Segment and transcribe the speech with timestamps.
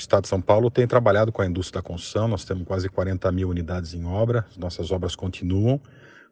[0.00, 3.30] Estado de São Paulo tem trabalhado com a indústria da construção, nós temos quase 40
[3.32, 5.80] mil unidades em obra, nossas obras continuam,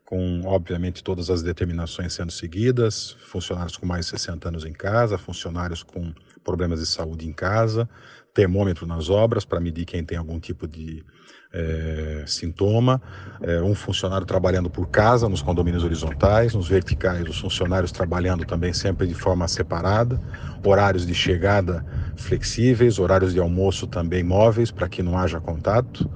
[0.08, 5.18] com, obviamente, todas as determinações sendo seguidas, funcionários com mais de 60 anos em casa,
[5.18, 7.86] funcionários com problemas de saúde em casa,
[8.32, 11.04] termômetro nas obras para medir quem tem algum tipo de
[11.52, 13.02] é, sintoma,
[13.42, 18.72] é, um funcionário trabalhando por casa nos condomínios horizontais, nos verticais os funcionários trabalhando também
[18.72, 20.18] sempre de forma separada,
[20.64, 21.84] horários de chegada
[22.16, 26.10] flexíveis, horários de almoço também móveis para que não haja contato.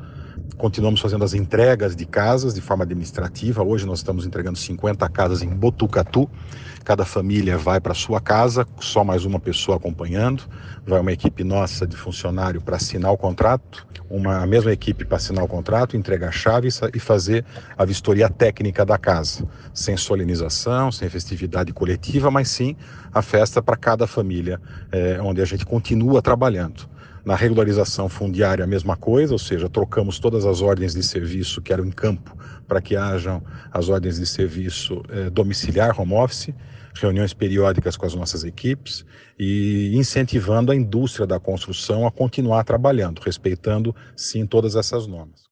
[0.56, 3.62] Continuamos fazendo as entregas de casas de forma administrativa.
[3.62, 6.30] Hoje nós estamos entregando 50 casas em Botucatu.
[6.84, 10.45] Cada família vai para sua casa, só mais uma pessoa acompanhando.
[10.87, 15.16] Vai uma equipe nossa de funcionário para assinar o contrato, uma a mesma equipe para
[15.16, 17.45] assinar o contrato, entregar a chave e fazer
[17.77, 22.77] a vistoria técnica da casa, sem solenização, sem festividade coletiva, mas sim
[23.12, 26.91] a festa para cada família, é, onde a gente continua trabalhando.
[27.24, 31.73] Na regularização fundiária, a mesma coisa, ou seja, trocamos todas as ordens de serviço que
[31.73, 36.52] eram em campo para que hajam as ordens de serviço eh, domiciliar, home office,
[36.95, 39.04] reuniões periódicas com as nossas equipes
[39.38, 45.43] e incentivando a indústria da construção a continuar trabalhando, respeitando, sim, todas essas normas.